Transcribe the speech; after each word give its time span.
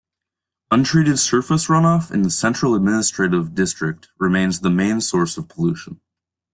Untreated 0.71 1.19
surface 1.19 1.67
runoff 1.67 2.09
in 2.09 2.23
the 2.23 2.31
Central 2.31 2.73
Administrative 2.73 3.53
District 3.53 4.09
remains 4.17 4.61
the 4.61 4.71
main 4.71 4.99
source 4.99 5.37
of 5.37 5.47
pollution. 5.47 6.01